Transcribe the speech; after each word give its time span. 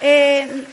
Eh, 0.00 0.64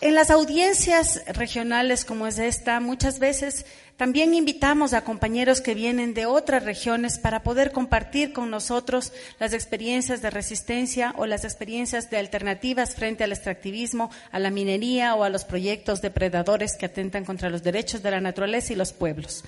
en 0.00 0.14
las 0.14 0.30
audiencias 0.30 1.22
regionales 1.26 2.04
como 2.04 2.26
es 2.26 2.38
esta, 2.38 2.80
muchas 2.80 3.18
veces 3.18 3.66
también 3.98 4.32
invitamos 4.32 4.94
a 4.94 5.04
compañeros 5.04 5.60
que 5.60 5.74
vienen 5.74 6.14
de 6.14 6.24
otras 6.24 6.64
regiones 6.64 7.18
para 7.18 7.42
poder 7.42 7.70
compartir 7.70 8.32
con 8.32 8.48
nosotros 8.48 9.12
las 9.38 9.52
experiencias 9.52 10.22
de 10.22 10.30
resistencia 10.30 11.14
o 11.18 11.26
las 11.26 11.44
experiencias 11.44 12.08
de 12.08 12.16
alternativas 12.16 12.94
frente 12.94 13.24
al 13.24 13.32
extractivismo, 13.32 14.10
a 14.32 14.38
la 14.38 14.50
minería 14.50 15.14
o 15.14 15.22
a 15.22 15.28
los 15.28 15.44
proyectos 15.44 16.00
depredadores 16.00 16.78
que 16.78 16.86
atentan 16.86 17.26
contra 17.26 17.50
los 17.50 17.62
derechos 17.62 18.02
de 18.02 18.10
la 18.10 18.22
naturaleza 18.22 18.72
y 18.72 18.76
los 18.76 18.94
pueblos. 18.94 19.44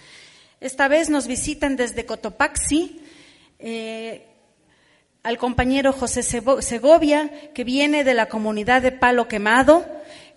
Esta 0.61 0.87
vez 0.87 1.09
nos 1.09 1.27
visitan 1.27 1.77
desde 1.77 2.05
Cotopaxi. 2.05 3.01
Eh, 3.59 4.32
al 5.23 5.39
compañero 5.39 5.93
José 5.93 6.23
Segovia, 6.23 7.31
que 7.55 7.65
viene 7.65 8.03
de 8.03 8.15
la 8.15 8.27
comunidad 8.27 8.83
de 8.83 8.91
Palo 8.91 9.29
Quemado, 9.29 9.85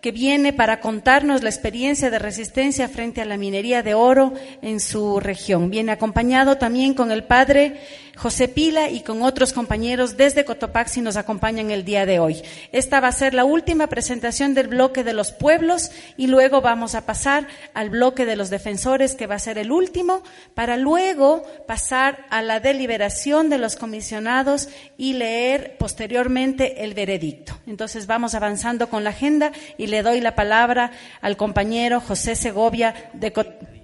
que 0.05 0.11
viene 0.11 0.53
para 0.53 0.81
contarnos 0.81 1.41
la 1.41 1.49
experiencia 1.49 2.11
de 2.11 2.19
resistencia 2.19 2.87
frente 2.87 3.21
a 3.21 3.25
la 3.25 3.37
minería 3.37 3.81
de 3.81 3.95
oro 3.95 4.35
en 4.61 4.79
su 4.79 5.19
región. 5.19 5.71
Viene 5.71 5.93
acompañado 5.93 6.59
también 6.59 6.93
con 6.93 7.11
el 7.11 7.23
padre 7.23 7.81
José 8.15 8.47
Pila 8.47 8.89
y 8.89 9.01
con 9.01 9.23
otros 9.23 9.51
compañeros 9.51 10.15
desde 10.15 10.45
Cotopaxi 10.45 11.01
nos 11.01 11.17
acompañan 11.17 11.69
el 11.69 11.83
día 11.83 12.05
de 12.05 12.19
hoy. 12.19 12.41
Esta 12.71 13.01
va 13.01 13.09
a 13.09 13.11
ser 13.11 13.33
la 13.33 13.43
última 13.43 13.87
presentación 13.87 14.53
del 14.53 14.69
bloque 14.69 15.03
de 15.03 15.13
los 15.13 15.31
pueblos 15.31 15.91
y 16.15 16.27
luego 16.27 16.61
vamos 16.61 16.95
a 16.95 17.05
pasar 17.05 17.47
al 17.73 17.89
bloque 17.89 18.25
de 18.25 18.37
los 18.37 18.49
defensores, 18.49 19.15
que 19.15 19.27
va 19.27 19.35
a 19.35 19.39
ser 19.39 19.57
el 19.57 19.71
último, 19.71 20.23
para 20.53 20.77
luego 20.77 21.43
pasar 21.67 22.25
a 22.29 22.41
la 22.41 22.59
deliberación 22.59 23.49
de 23.49 23.57
los 23.57 23.75
comisionados 23.75 24.69
y 24.97 25.13
leer 25.13 25.75
posteriormente 25.77 26.85
el 26.85 26.93
veredicto. 26.93 27.57
Entonces 27.67 28.07
vamos 28.07 28.33
avanzando 28.33 28.89
con 28.89 29.03
la 29.03 29.09
agenda 29.09 29.51
y 29.77 29.87
le 29.87 29.94
doy 30.03 30.21
la 30.21 30.35
palabra 30.35 30.91
al 31.21 31.37
compañero 31.37 31.99
José 31.99 32.35
Segovia 32.35 33.09
de 33.13 33.31
Cotopaxi. 33.33 33.75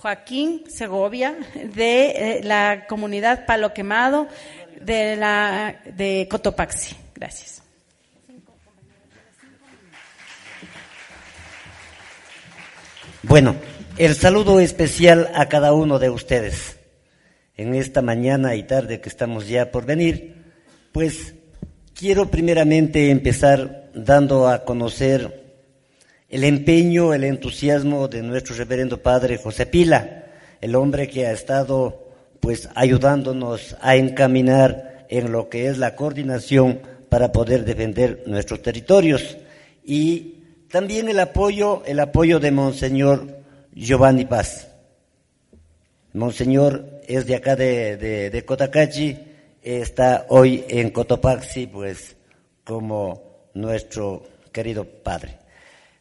Joaquín 0.00 0.64
Segovia, 0.66 1.36
de 1.74 2.06
eh, 2.06 2.40
la 2.42 2.86
comunidad 2.88 3.44
Palo 3.44 3.74
Quemado 3.74 4.28
de, 4.80 5.14
la, 5.16 5.78
de 5.94 6.26
Cotopaxi. 6.30 6.96
Gracias. 7.14 7.62
Bueno, 13.22 13.56
el 13.98 14.14
saludo 14.14 14.60
especial 14.60 15.30
a 15.34 15.50
cada 15.50 15.74
uno 15.74 15.98
de 15.98 16.08
ustedes 16.08 16.78
en 17.58 17.74
esta 17.74 18.00
mañana 18.00 18.54
y 18.54 18.62
tarde 18.62 19.02
que 19.02 19.10
estamos 19.10 19.46
ya 19.48 19.70
por 19.70 19.84
venir, 19.84 20.54
pues 20.92 21.34
quiero 21.94 22.30
primeramente 22.30 23.10
empezar 23.10 23.79
dando 23.94 24.48
a 24.48 24.64
conocer 24.64 25.40
el 26.28 26.44
empeño, 26.44 27.12
el 27.12 27.24
entusiasmo 27.24 28.08
de 28.08 28.22
nuestro 28.22 28.54
reverendo 28.54 29.02
padre 29.02 29.38
José 29.38 29.66
Pila, 29.66 30.24
el 30.60 30.74
hombre 30.76 31.08
que 31.08 31.26
ha 31.26 31.32
estado 31.32 32.06
pues 32.40 32.68
ayudándonos 32.74 33.76
a 33.80 33.96
encaminar 33.96 35.06
en 35.08 35.32
lo 35.32 35.48
que 35.48 35.66
es 35.66 35.78
la 35.78 35.96
coordinación 35.96 36.80
para 37.08 37.32
poder 37.32 37.64
defender 37.64 38.22
nuestros 38.26 38.62
territorios 38.62 39.36
y 39.84 40.36
también 40.70 41.08
el 41.08 41.18
apoyo, 41.18 41.82
el 41.84 41.98
apoyo 41.98 42.38
de 42.38 42.52
Monseñor 42.52 43.26
Giovanni 43.74 44.24
Paz. 44.24 44.68
Monseñor 46.12 47.00
es 47.06 47.26
de 47.26 47.34
acá 47.34 47.56
de, 47.56 47.96
de, 47.96 48.30
de 48.30 48.44
Cotacachi, 48.44 49.18
está 49.62 50.26
hoy 50.28 50.64
en 50.68 50.90
Cotopaxi, 50.90 51.66
pues 51.66 52.16
como 52.64 53.29
nuestro 53.54 54.22
querido 54.52 54.84
padre. 54.84 55.38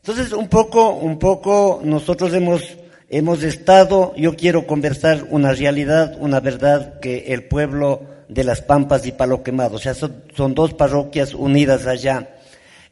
Entonces, 0.01 0.31
un 0.33 0.47
poco, 0.47 0.91
un 0.91 1.19
poco 1.19 1.81
nosotros 1.83 2.33
hemos, 2.33 2.77
hemos 3.09 3.43
estado, 3.43 4.13
yo 4.15 4.35
quiero 4.35 4.65
conversar 4.65 5.25
una 5.29 5.51
realidad, 5.53 6.15
una 6.19 6.39
verdad 6.39 6.99
que 6.99 7.33
el 7.33 7.43
pueblo 7.43 8.03
de 8.29 8.43
Las 8.43 8.61
Pampas 8.61 9.05
y 9.05 9.11
Palo 9.11 9.43
Quemado, 9.43 9.75
o 9.75 9.79
sea, 9.79 9.93
son, 9.93 10.55
dos 10.55 10.73
parroquias 10.73 11.33
unidas 11.33 11.85
allá, 11.85 12.37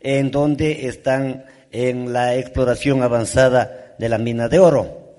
en 0.01 0.31
donde 0.31 0.87
están 0.87 1.45
en 1.71 2.11
la 2.11 2.35
exploración 2.35 3.03
avanzada 3.03 3.95
de 3.97 4.09
la 4.09 4.17
mina 4.17 4.49
de 4.49 4.59
oro. 4.59 5.17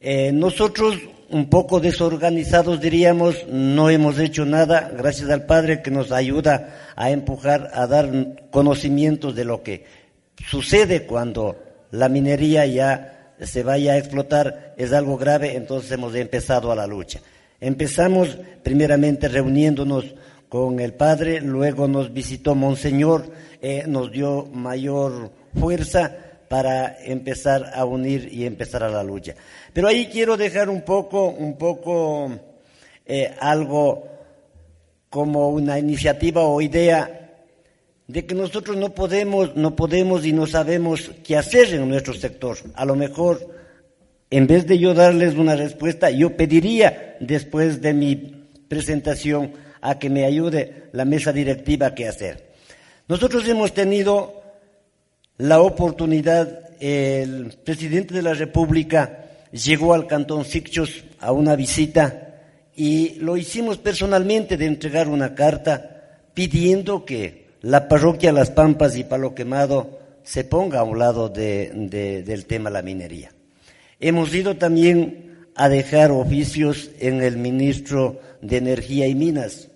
Eh, 0.00 0.30
nosotros, 0.32 0.96
un 1.30 1.48
poco 1.48 1.80
desorganizados 1.80 2.80
diríamos, 2.80 3.46
no 3.48 3.90
hemos 3.90 4.18
hecho 4.18 4.44
nada, 4.44 4.92
gracias 4.96 5.30
al 5.30 5.46
Padre 5.46 5.82
que 5.82 5.90
nos 5.90 6.12
ayuda 6.12 6.92
a 6.94 7.10
empujar, 7.10 7.70
a 7.74 7.86
dar 7.86 8.48
conocimientos 8.50 9.34
de 9.34 9.44
lo 9.44 9.62
que 9.62 9.84
sucede 10.48 11.04
cuando 11.06 11.56
la 11.90 12.08
minería 12.08 12.66
ya 12.66 13.34
se 13.40 13.62
vaya 13.62 13.92
a 13.92 13.98
explotar, 13.98 14.74
es 14.76 14.92
algo 14.92 15.16
grave, 15.16 15.56
entonces 15.56 15.90
hemos 15.92 16.14
empezado 16.14 16.70
a 16.70 16.76
la 16.76 16.86
lucha. 16.86 17.20
Empezamos 17.60 18.38
primeramente 18.62 19.28
reuniéndonos 19.28 20.14
con 20.48 20.80
el 20.80 20.94
padre, 20.94 21.40
luego 21.40 21.88
nos 21.88 22.12
visitó 22.12 22.54
Monseñor, 22.54 23.30
eh, 23.60 23.84
nos 23.86 24.12
dio 24.12 24.46
mayor 24.52 25.32
fuerza 25.58 26.16
para 26.48 26.98
empezar 27.04 27.72
a 27.74 27.84
unir 27.84 28.28
y 28.32 28.46
empezar 28.46 28.82
a 28.82 28.88
la 28.88 29.02
lucha. 29.02 29.34
Pero 29.72 29.88
ahí 29.88 30.06
quiero 30.06 30.36
dejar 30.36 30.68
un 30.70 30.82
poco, 30.82 31.28
un 31.28 31.56
poco 31.56 32.30
eh, 33.04 33.34
algo 33.40 34.08
como 35.10 35.48
una 35.50 35.78
iniciativa 35.78 36.42
o 36.42 36.60
idea 36.60 37.16
de 38.06 38.24
que 38.24 38.34
nosotros 38.34 38.76
no 38.76 38.94
podemos, 38.94 39.56
no 39.56 39.74
podemos 39.74 40.24
y 40.24 40.32
no 40.32 40.46
sabemos 40.46 41.10
qué 41.24 41.36
hacer 41.36 41.74
en 41.74 41.88
nuestro 41.88 42.14
sector. 42.14 42.58
A 42.74 42.84
lo 42.84 42.94
mejor, 42.94 43.48
en 44.30 44.46
vez 44.46 44.66
de 44.66 44.78
yo 44.78 44.94
darles 44.94 45.34
una 45.34 45.56
respuesta, 45.56 46.10
yo 46.10 46.36
pediría 46.36 47.16
después 47.20 47.80
de 47.80 47.94
mi 47.94 48.14
presentación 48.68 49.52
a 49.80 49.98
que 49.98 50.10
me 50.10 50.24
ayude 50.24 50.84
la 50.92 51.04
mesa 51.04 51.32
directiva 51.32 51.94
qué 51.94 52.08
hacer. 52.08 52.52
Nosotros 53.08 53.46
hemos 53.48 53.72
tenido 53.72 54.35
la 55.38 55.60
oportunidad, 55.60 56.70
el 56.80 57.52
presidente 57.62 58.14
de 58.14 58.22
la 58.22 58.34
República 58.34 59.26
llegó 59.52 59.92
al 59.92 60.06
Cantón 60.06 60.44
Sicchos 60.44 61.04
a 61.18 61.32
una 61.32 61.56
visita 61.56 62.34
y 62.74 63.16
lo 63.20 63.36
hicimos 63.36 63.78
personalmente 63.78 64.56
de 64.56 64.66
entregar 64.66 65.08
una 65.08 65.34
carta 65.34 66.20
pidiendo 66.32 67.04
que 67.04 67.46
la 67.62 67.88
parroquia 67.88 68.32
Las 68.32 68.50
Pampas 68.50 68.96
y 68.96 69.04
Palo 69.04 69.34
Quemado 69.34 69.98
se 70.22 70.44
ponga 70.44 70.80
a 70.80 70.84
un 70.84 70.98
lado 70.98 71.28
del 71.28 72.46
tema 72.46 72.70
la 72.70 72.82
minería. 72.82 73.30
Hemos 74.00 74.34
ido 74.34 74.56
también 74.56 75.48
a 75.54 75.68
dejar 75.68 76.10
oficios 76.10 76.90
en 76.98 77.22
el 77.22 77.36
ministro 77.36 78.20
de 78.42 78.58
Energía 78.58 79.06
y 79.06 79.14
Minas. 79.14 79.68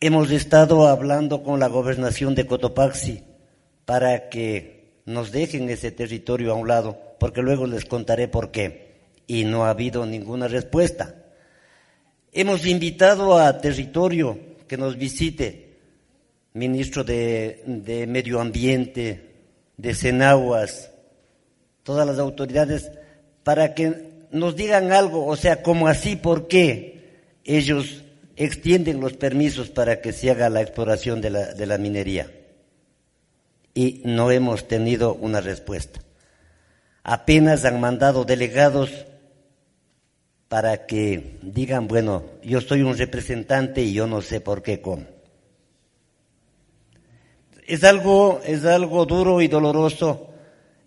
Hemos 0.00 0.30
estado 0.30 0.86
hablando 0.86 1.42
con 1.42 1.58
la 1.58 1.66
gobernación 1.66 2.34
de 2.34 2.46
Cotopaxi 2.46 3.27
para 3.88 4.28
que 4.28 5.00
nos 5.06 5.32
dejen 5.32 5.70
ese 5.70 5.90
territorio 5.90 6.52
a 6.52 6.54
un 6.54 6.68
lado, 6.68 7.00
porque 7.18 7.40
luego 7.40 7.66
les 7.66 7.86
contaré 7.86 8.28
por 8.28 8.50
qué. 8.50 8.98
Y 9.26 9.44
no 9.44 9.64
ha 9.64 9.70
habido 9.70 10.04
ninguna 10.04 10.46
respuesta. 10.46 11.14
Hemos 12.30 12.66
invitado 12.66 13.38
a 13.38 13.62
territorio 13.62 14.38
que 14.66 14.76
nos 14.76 14.98
visite 14.98 15.78
ministro 16.52 17.02
de, 17.02 18.04
Medio 18.06 18.42
Ambiente, 18.42 19.36
de 19.78 19.94
Senaguas, 19.94 20.90
todas 21.82 22.06
las 22.06 22.18
autoridades, 22.18 22.90
para 23.42 23.72
que 23.72 24.26
nos 24.32 24.54
digan 24.54 24.92
algo, 24.92 25.24
o 25.24 25.36
sea, 25.36 25.62
como 25.62 25.88
así, 25.88 26.14
¿por 26.14 26.46
qué 26.46 27.22
ellos 27.42 28.04
extienden 28.36 29.00
los 29.00 29.14
permisos 29.14 29.70
para 29.70 30.02
que 30.02 30.12
se 30.12 30.30
haga 30.30 30.50
la 30.50 30.60
exploración 30.60 31.22
de 31.22 31.30
la, 31.30 31.54
de 31.54 31.64
la 31.64 31.78
minería? 31.78 32.30
Y 33.78 34.02
no 34.04 34.30
hemos 34.30 34.66
tenido 34.66 35.14
una 35.14 35.40
respuesta. 35.40 36.00
Apenas 37.04 37.64
han 37.64 37.80
mandado 37.80 38.24
delegados 38.24 38.90
para 40.48 40.86
que 40.86 41.38
digan, 41.42 41.86
bueno, 41.86 42.24
yo 42.42 42.60
soy 42.60 42.82
un 42.82 42.96
representante 42.96 43.82
y 43.82 43.92
yo 43.92 44.06
no 44.06 44.22
sé 44.22 44.40
por 44.40 44.62
qué 44.62 44.80
cómo 44.80 45.04
es 47.68 47.84
algo, 47.84 48.40
es 48.44 48.64
algo 48.64 49.04
duro 49.04 49.42
y 49.42 49.46
doloroso 49.46 50.30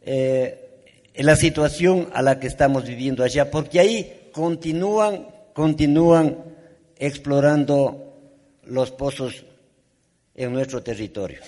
eh, 0.02 0.84
en 1.14 1.26
la 1.28 1.36
situación 1.36 2.10
a 2.12 2.24
la 2.24 2.40
que 2.40 2.48
estamos 2.48 2.86
viviendo 2.86 3.24
allá, 3.24 3.52
porque 3.52 3.80
ahí 3.80 4.30
continúan, 4.34 5.28
continúan 5.54 6.38
explorando 6.98 8.16
los 8.64 8.92
pozos 8.92 9.46
en 10.34 10.52
nuestro 10.52 10.82
territorio. 10.82 11.42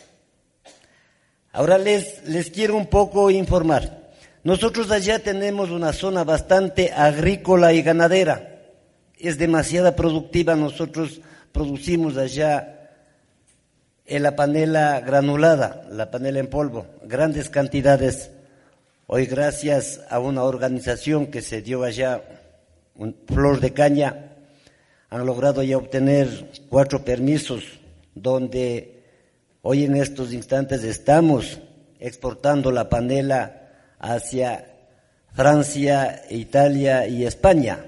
Ahora 1.53 1.77
les, 1.77 2.27
les 2.27 2.49
quiero 2.49 2.75
un 2.75 2.87
poco 2.87 3.29
informar. 3.29 4.09
Nosotros 4.43 4.89
allá 4.89 5.19
tenemos 5.19 5.69
una 5.69 5.93
zona 5.93 6.23
bastante 6.23 6.91
agrícola 6.91 7.73
y 7.73 7.83
ganadera. 7.83 8.59
Es 9.17 9.37
demasiada 9.37 9.95
productiva. 9.95 10.55
Nosotros 10.55 11.21
producimos 11.51 12.17
allá 12.17 12.89
en 14.05 14.23
la 14.23 14.35
panela 14.35 14.99
granulada, 14.99 15.87
la 15.91 16.09
panela 16.09 16.39
en 16.39 16.47
polvo, 16.47 16.87
grandes 17.03 17.49
cantidades. 17.49 18.31
Hoy 19.05 19.27
gracias 19.27 20.01
a 20.09 20.19
una 20.19 20.43
organización 20.43 21.27
que 21.27 21.43
se 21.43 21.61
dio 21.61 21.83
allá, 21.83 22.23
un 22.95 23.15
Flor 23.27 23.59
de 23.59 23.73
Caña, 23.73 24.31
han 25.11 25.25
logrado 25.25 25.61
ya 25.61 25.77
obtener 25.77 26.49
cuatro 26.67 27.05
permisos 27.05 27.63
donde 28.15 29.02
hoy 29.63 29.83
en 29.83 29.95
estos 29.95 30.31
instantes 30.31 30.83
estamos 30.83 31.59
exportando 31.99 32.71
la 32.71 32.87
panela 32.87 33.71
hacia 33.97 34.67
Francia, 35.33 36.21
Italia 36.29 37.07
y 37.07 37.25
España. 37.25 37.83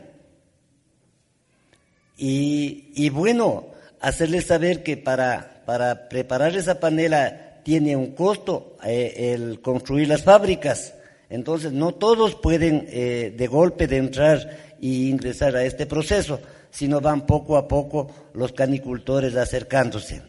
Y, 2.18 2.92
y 2.95 3.10
bueno, 3.10 3.68
hacerles 4.01 4.48
saber 4.48 4.81
que 4.81 4.98
para 4.98 5.56
para 5.66 6.07
preparar 6.07 6.56
esa 6.56 6.80
panela 6.80 7.62
tiene 7.63 7.95
un 7.95 8.12
costo 8.12 8.78
eh, 8.83 9.33
el 9.33 9.62
construir 9.62 10.07
las 10.07 10.24
fábricas. 10.24 10.94
Entonces, 11.30 11.71
no 11.71 11.95
todos 11.95 12.36
pueden 12.36 12.86
eh, 12.88 13.33
de 13.36 13.48
golpe 13.48 13.88
de 13.88 13.98
entrar 13.98 14.75
e 14.80 14.88
ingresar 14.88 15.56
a 15.56 15.63
este 15.63 15.88
proceso, 15.88 16.39
sino 16.69 17.01
van 17.01 17.25
poco 17.25 17.57
a 17.57 17.68
poco 17.68 18.12
los 18.33 18.51
canicultores 18.51 19.36
acercándose. 19.36 20.21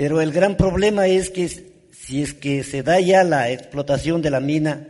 Pero 0.00 0.22
el 0.22 0.32
gran 0.32 0.56
problema 0.56 1.08
es 1.08 1.28
que 1.28 1.46
si 1.46 2.22
es 2.22 2.32
que 2.32 2.64
se 2.64 2.82
da 2.82 2.98
ya 3.00 3.22
la 3.22 3.50
explotación 3.50 4.22
de 4.22 4.30
la 4.30 4.40
mina, 4.40 4.88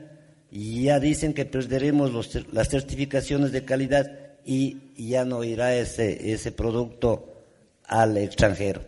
ya 0.53 1.01
dicen 1.01 1.35
que 1.35 1.45
perderemos 1.45 2.13
las 2.53 2.69
certificaciones 2.69 3.51
de 3.51 3.65
calidad 3.65 4.09
y 4.45 4.77
ya 4.97 5.25
no 5.25 5.43
irá 5.43 5.75
ese, 5.75 6.33
ese 6.33 6.53
producto 6.53 7.43
al 7.87 8.19
extranjero. 8.19 8.83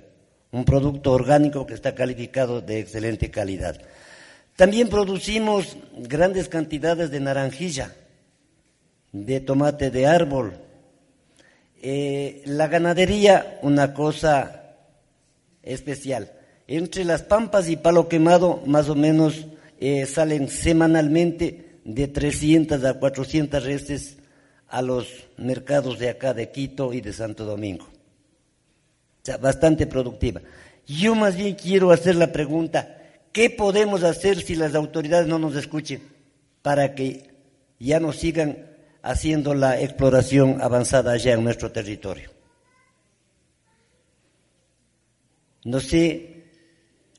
Un 0.52 0.64
producto 0.64 1.10
orgánico 1.10 1.66
que 1.66 1.74
está 1.74 1.96
calificado 1.96 2.60
de 2.60 2.78
excelente 2.78 3.32
calidad. 3.32 3.80
También 4.54 4.88
producimos 4.88 5.76
grandes 5.98 6.48
cantidades 6.48 7.10
de 7.10 7.18
naranjilla, 7.18 7.96
de 9.10 9.40
tomate 9.40 9.90
de 9.90 10.06
árbol. 10.06 10.52
Eh, 11.82 12.42
la 12.44 12.68
ganadería, 12.68 13.58
una 13.62 13.92
cosa 13.92 14.61
especial. 15.62 16.32
Entre 16.66 17.04
las 17.04 17.22
pampas 17.22 17.68
y 17.68 17.76
palo 17.76 18.08
quemado, 18.08 18.62
más 18.66 18.88
o 18.88 18.94
menos 18.94 19.46
eh, 19.78 20.06
salen 20.06 20.48
semanalmente 20.48 21.78
de 21.84 22.08
300 22.08 22.84
a 22.84 22.94
400 22.94 23.64
reses 23.64 24.18
a 24.68 24.80
los 24.82 25.08
mercados 25.36 25.98
de 25.98 26.08
acá 26.08 26.34
de 26.34 26.50
Quito 26.50 26.92
y 26.92 27.00
de 27.00 27.12
Santo 27.12 27.44
Domingo 27.44 27.92
sea, 29.22 29.36
bastante 29.36 29.86
productiva. 29.86 30.40
Yo 30.86 31.14
más 31.14 31.36
bien 31.36 31.54
quiero 31.54 31.92
hacer 31.92 32.16
la 32.16 32.32
pregunta, 32.32 32.98
¿qué 33.32 33.50
podemos 33.50 34.02
hacer 34.02 34.42
si 34.42 34.56
las 34.56 34.74
autoridades 34.74 35.26
no 35.26 35.38
nos 35.38 35.54
escuchen 35.56 36.02
para 36.60 36.94
que 36.94 37.30
ya 37.78 38.00
no 38.00 38.12
sigan 38.12 38.66
haciendo 39.02 39.54
la 39.54 39.80
exploración 39.80 40.60
avanzada 40.60 41.12
allá 41.12 41.34
en 41.34 41.44
nuestro 41.44 41.70
territorio? 41.70 42.31
No 45.64 45.80
sé, 45.80 46.44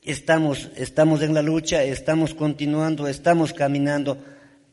estamos, 0.02 0.70
estamos 0.76 1.22
en 1.22 1.34
la 1.34 1.42
lucha, 1.42 1.82
estamos 1.82 2.34
continuando, 2.34 3.08
estamos 3.08 3.52
caminando. 3.52 4.18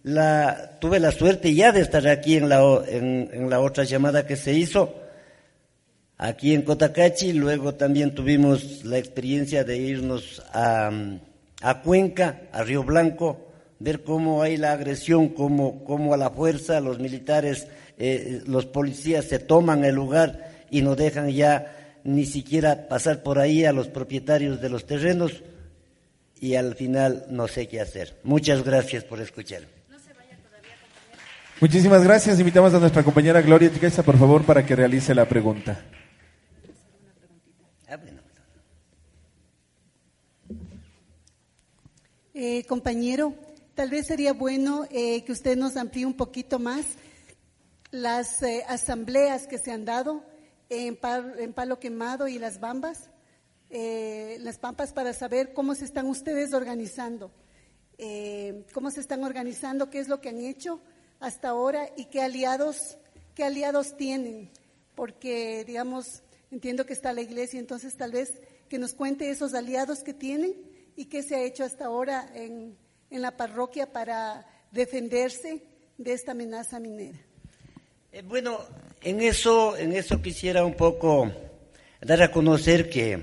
La, 0.03 0.77
tuve 0.79 0.99
la 0.99 1.11
suerte 1.11 1.53
ya 1.53 1.71
de 1.71 1.81
estar 1.81 2.07
aquí 2.07 2.35
en 2.35 2.49
la, 2.49 2.61
en 2.87 3.49
la 3.49 3.59
otra 3.59 3.83
llamada 3.83 4.25
que 4.25 4.35
se 4.35 4.53
hizo 4.53 5.01
aquí 6.21 6.53
en 6.53 6.61
Cotacachi, 6.61 7.33
luego 7.33 7.73
también 7.73 8.13
tuvimos 8.13 8.85
la 8.85 8.99
experiencia 8.99 9.63
de 9.63 9.77
irnos 9.77 10.41
a, 10.53 10.91
Cuenca, 11.83 12.43
a 12.51 12.63
Río 12.63 12.83
Blanco, 12.83 13.51
ver 13.79 14.03
cómo 14.03 14.43
hay 14.43 14.57
la 14.57 14.73
agresión, 14.73 15.29
cómo, 15.29 15.83
cómo 15.83 16.13
a 16.13 16.17
la 16.17 16.29
fuerza 16.29 16.79
los 16.79 16.99
militares, 16.99 17.67
eh, 17.97 18.43
los 18.45 18.67
policías 18.67 19.25
se 19.25 19.39
toman 19.39 19.83
el 19.83 19.95
lugar 19.95 20.67
y 20.69 20.83
no 20.83 20.95
dejan 20.95 21.29
ya 21.31 21.80
ni 22.03 22.25
siquiera 22.25 22.87
pasar 22.87 23.23
por 23.23 23.39
ahí 23.39 23.65
a 23.65 23.73
los 23.73 23.87
propietarios 23.87 24.61
de 24.61 24.69
los 24.69 24.85
terrenos 24.85 25.43
y 26.39 26.55
al 26.55 26.75
final 26.75 27.25
no 27.29 27.47
sé 27.47 27.67
qué 27.67 27.79
hacer. 27.81 28.19
Muchas 28.23 28.63
gracias 28.63 29.03
por 29.03 29.21
escuchar. 29.21 29.61
Muchísimas 31.59 32.03
gracias. 32.03 32.39
Invitamos 32.39 32.73
a 32.73 32.79
nuestra 32.79 33.03
compañera 33.03 33.41
Gloria 33.41 33.71
Chiquesa, 33.71 34.01
por 34.01 34.17
favor, 34.17 34.43
para 34.43 34.65
que 34.65 34.75
realice 34.75 35.13
la 35.13 35.27
pregunta. 35.27 35.79
Eh, 42.33 42.65
compañero, 42.65 43.35
tal 43.75 43.91
vez 43.91 44.07
sería 44.07 44.33
bueno 44.33 44.87
eh, 44.89 45.23
que 45.23 45.31
usted 45.31 45.55
nos 45.55 45.77
amplíe 45.77 46.07
un 46.07 46.15
poquito 46.15 46.57
más 46.57 46.85
las 47.91 48.41
eh, 48.41 48.63
asambleas 48.67 49.45
que 49.45 49.59
se 49.59 49.71
han 49.71 49.85
dado 49.85 50.23
en, 50.71 51.53
Palo 51.53 51.79
Quemado 51.79 52.29
y 52.29 52.39
Las 52.39 52.59
Bambas, 52.59 53.09
las 53.69 54.57
Pampas, 54.57 54.93
para 54.93 55.13
saber 55.13 55.53
cómo 55.53 55.75
se 55.75 55.85
están 55.85 56.07
ustedes 56.07 56.53
organizando, 56.53 57.31
cómo 58.73 58.89
se 58.89 59.01
están 59.01 59.23
organizando, 59.23 59.89
qué 59.89 59.99
es 59.99 60.07
lo 60.07 60.21
que 60.21 60.29
han 60.29 60.39
hecho 60.39 60.81
hasta 61.19 61.49
ahora 61.49 61.89
y 61.97 62.05
qué 62.05 62.21
aliados, 62.21 62.97
qué 63.35 63.43
aliados 63.43 63.95
tienen, 63.97 64.49
porque, 64.95 65.63
digamos, 65.65 66.23
entiendo 66.51 66.85
que 66.85 66.93
está 66.93 67.13
la 67.13 67.21
iglesia, 67.21 67.59
entonces 67.59 67.95
tal 67.95 68.13
vez 68.13 68.41
que 68.69 68.79
nos 68.79 68.93
cuente 68.93 69.29
esos 69.29 69.53
aliados 69.53 70.03
que 70.03 70.13
tienen 70.13 70.55
y 70.95 71.05
qué 71.05 71.23
se 71.23 71.35
ha 71.35 71.43
hecho 71.43 71.65
hasta 71.65 71.85
ahora 71.85 72.29
en, 72.33 72.77
la 73.09 73.35
parroquia 73.35 73.91
para 73.91 74.47
defenderse 74.71 75.61
de 75.97 76.13
esta 76.13 76.31
amenaza 76.31 76.79
minera. 76.79 77.19
Eh, 78.13 78.21
bueno, 78.21 78.59
en 79.03 79.21
eso, 79.21 79.77
en 79.77 79.93
eso 79.93 80.21
quisiera 80.21 80.63
un 80.63 80.75
poco 80.75 81.31
dar 82.01 82.21
a 82.21 82.31
conocer 82.31 82.89
que, 82.89 83.19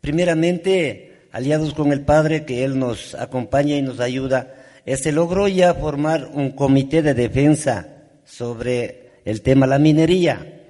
primeramente, 0.00 1.28
aliados 1.32 1.74
con 1.74 1.92
el 1.92 2.00
Padre, 2.02 2.44
que 2.44 2.64
Él 2.64 2.78
nos 2.78 3.14
acompaña 3.14 3.76
y 3.76 3.82
nos 3.82 4.00
ayuda, 4.00 4.54
se 4.84 5.12
logró 5.12 5.48
ya 5.48 5.74
formar 5.74 6.28
un 6.32 6.52
comité 6.52 7.02
de 7.02 7.14
defensa 7.14 7.88
sobre 8.24 9.20
el 9.24 9.42
tema 9.42 9.66
la 9.66 9.78
minería. 9.78 10.64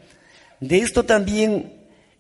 De 0.61 0.79
esto 0.79 1.05
también, 1.05 1.73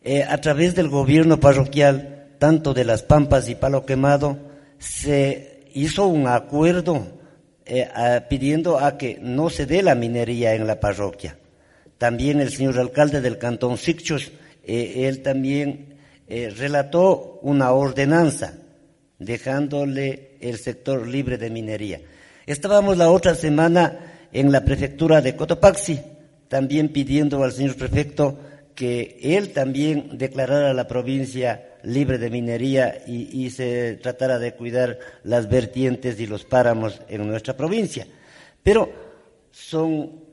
eh, 0.02 0.22
a 0.22 0.38
través 0.40 0.74
del 0.74 0.88
gobierno 0.88 1.40
parroquial, 1.40 2.34
tanto 2.38 2.74
de 2.74 2.84
las 2.84 3.02
Pampas 3.02 3.48
y 3.48 3.54
Palo 3.54 3.86
Quemado, 3.86 4.38
se 4.78 5.64
hizo 5.73 6.06
un 6.06 6.28
acuerdo 6.28 7.06
eh, 7.64 7.88
pidiendo 8.28 8.78
a 8.78 8.99
que 8.99 9.18
no 9.20 9.49
se 9.49 9.66
dé 9.66 9.82
la 9.82 9.94
minería 9.94 10.54
en 10.54 10.66
la 10.66 10.78
parroquia. 10.80 11.38
También 11.98 12.40
el 12.40 12.50
señor 12.50 12.78
alcalde 12.78 13.20
del 13.20 13.38
cantón 13.38 13.78
Sicchos, 13.78 14.32
eh, 14.64 15.06
él 15.08 15.22
también 15.22 15.96
eh, 16.28 16.50
relató 16.50 17.38
una 17.42 17.72
ordenanza 17.72 18.54
dejándole 19.18 20.36
el 20.40 20.58
sector 20.58 21.06
libre 21.06 21.38
de 21.38 21.50
minería. 21.50 22.00
Estábamos 22.46 22.96
la 22.98 23.10
otra 23.10 23.34
semana 23.34 24.28
en 24.32 24.52
la 24.52 24.64
prefectura 24.64 25.20
de 25.20 25.34
Cotopaxi, 25.34 26.00
también 26.48 26.90
pidiendo 26.90 27.42
al 27.42 27.52
señor 27.52 27.76
prefecto 27.76 28.38
que 28.74 29.18
él 29.22 29.52
también 29.52 30.18
declarara 30.18 30.74
la 30.74 30.86
provincia 30.86 31.76
libre 31.82 32.18
de 32.18 32.30
minería 32.30 33.02
y, 33.06 33.48
se 33.50 33.94
tratara 34.02 34.38
de 34.38 34.52
cuidar 34.54 34.98
las 35.24 35.48
vertientes 35.48 36.20
y 36.20 36.26
los 36.26 36.44
páramos 36.44 37.00
en 37.08 37.26
nuestra 37.26 37.56
provincia. 37.56 38.06
Pero 38.62 38.90
son 39.50 40.25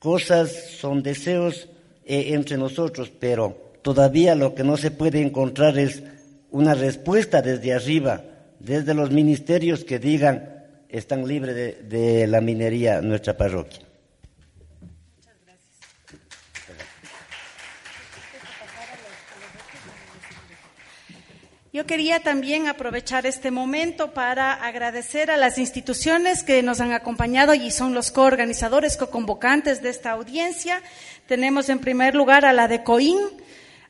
cosas, 0.00 0.50
son 0.80 1.04
deseos 1.04 1.68
eh, 2.04 2.32
entre 2.34 2.56
nosotros, 2.56 3.12
pero 3.20 3.56
todavía 3.82 4.34
lo 4.34 4.56
que 4.56 4.64
no 4.64 4.76
se 4.76 4.90
puede 4.90 5.22
encontrar 5.22 5.78
es 5.78 6.02
una 6.50 6.74
respuesta 6.74 7.42
desde 7.42 7.72
arriba, 7.72 8.24
desde 8.58 8.94
los 8.94 9.12
ministerios 9.12 9.84
que 9.84 10.00
digan 10.00 10.64
están 10.88 11.28
libres 11.28 11.54
de, 11.54 11.72
de 11.88 12.26
la 12.26 12.40
minería 12.40 13.00
nuestra 13.00 13.36
parroquia. 13.36 13.89
Yo 21.72 21.86
quería 21.86 22.18
también 22.18 22.66
aprovechar 22.66 23.26
este 23.26 23.52
momento 23.52 24.12
para 24.12 24.54
agradecer 24.54 25.30
a 25.30 25.36
las 25.36 25.56
instituciones 25.56 26.42
que 26.42 26.64
nos 26.64 26.80
han 26.80 26.90
acompañado 26.90 27.54
y 27.54 27.70
son 27.70 27.94
los 27.94 28.10
coorganizadores, 28.10 28.96
co-convocantes 28.96 29.80
de 29.80 29.90
esta 29.90 30.10
audiencia. 30.10 30.82
Tenemos 31.28 31.68
en 31.68 31.78
primer 31.78 32.16
lugar 32.16 32.44
a 32.44 32.52
la 32.52 32.66
de 32.66 32.82
COIN, 32.82 33.18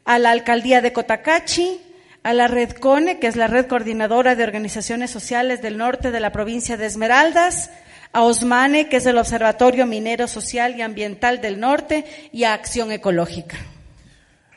a 0.05 0.19
la 0.19 0.31
Alcaldía 0.31 0.83
de 0.83 0.93
Cotacachi, 0.93 1.81
a 2.23 2.35
la 2.35 2.49
Red 2.49 2.73
CONE, 2.73 3.19
que 3.19 3.29
es 3.29 3.37
la 3.37 3.47
Red 3.47 3.67
Coordinadora 3.67 4.35
de 4.35 4.45
Organizaciones 4.45 5.11
Sociales 5.11 5.63
del 5.63 5.79
Norte 5.79 6.11
de 6.11 6.21
la 6.21 6.33
provincia 6.33 6.77
de 6.77 6.85
Esmeraldas, 6.85 7.71
a 8.13 8.25
OSMANE, 8.25 8.91
que 8.91 8.99
es 8.99 9.07
el 9.07 9.17
Observatorio 9.17 9.87
Minero 9.87 10.29
Social 10.29 10.77
y 10.77 10.83
Ambiental 10.83 11.41
del 11.41 11.59
Norte, 11.59 12.05
y 12.31 12.45
a 12.45 12.53
Acción 12.53 12.93
Ecológica. 12.93 13.57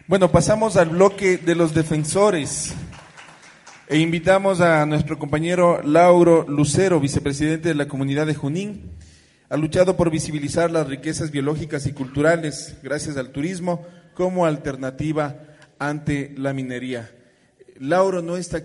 Bueno, 0.08 0.30
pasamos 0.30 0.75
al 0.75 0.89
bloque 0.89 1.38
de 1.38 1.56
los 1.56 1.74
defensores. 1.74 2.74
E 3.90 4.00
invitamos 4.00 4.62
a 4.62 4.86
nuestro 4.86 5.20
compañero 5.20 5.82
Lauro 5.84 6.46
Lucero, 6.48 7.02
vicepresidente 7.02 7.68
de 7.68 7.75
la 7.75 7.90
comunidad 7.90 8.25
de 8.25 8.34
Junín. 8.34 8.92
Ha 9.50 9.58
luchado 9.58 9.98
por 9.98 10.10
visibilizar 10.10 10.72
las 10.72 10.88
riquezas 10.88 11.32
biológicas 11.32 11.86
y 11.86 11.92
culturales 11.92 12.78
gracias 12.82 13.18
al 13.18 13.32
turismo 13.32 13.86
como 14.13 14.46
alternativa 14.46 15.36
ante 15.80 16.34
la 16.38 16.54
minería. 16.54 17.12
Lauro 17.78 18.22
no 18.22 18.38
está 18.38 18.62